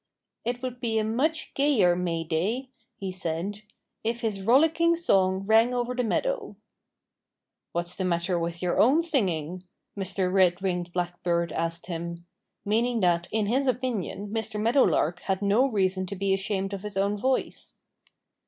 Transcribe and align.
"It 0.43 0.63
would 0.63 0.79
be 0.79 0.97
a 0.97 1.03
much 1.03 1.53
gayer 1.53 1.95
May 1.95 2.23
Day," 2.23 2.69
he 2.97 3.11
said, 3.11 3.61
"if 4.03 4.21
his 4.21 4.41
rollicking 4.41 4.95
song 4.95 5.43
rang 5.45 5.75
over 5.75 5.93
the 5.93 6.03
meadow." 6.03 6.55
"What's 7.71 7.95
the 7.95 8.03
matter 8.03 8.39
with 8.39 8.63
your 8.63 8.79
own 8.79 9.03
singing?" 9.03 9.61
Mr. 9.95 10.33
Red 10.33 10.59
winged 10.59 10.91
Blackbird 10.91 11.51
asked 11.51 11.85
him 11.85 12.25
meaning 12.65 12.99
that 13.01 13.27
in 13.29 13.45
his 13.45 13.67
opinion 13.67 14.29
Mr. 14.29 14.59
Meadowlark 14.59 15.19
had 15.19 15.43
no 15.43 15.67
reason 15.69 16.07
to 16.07 16.15
be 16.15 16.33
ashamed 16.33 16.73
of 16.73 16.81
his 16.81 16.97
own 16.97 17.15
voice. 17.15 17.75